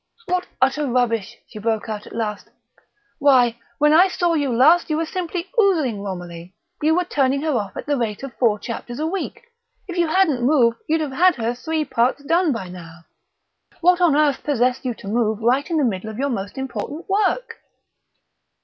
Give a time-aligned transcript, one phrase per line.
[0.25, 2.49] "What utter rubbish!" she broke out at last.
[3.19, 7.51] "Why, when I saw you last you were simply oozing Romilly; you were turning her
[7.51, 9.43] off at the rate of four chapters a week;
[9.87, 13.01] if you hadn't moved you'd have had her three parts done by now.
[13.81, 17.07] What on earth possessed you to move right in the middle of your most important
[17.07, 17.57] work?"